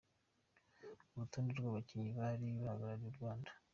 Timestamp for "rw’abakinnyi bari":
1.53-2.45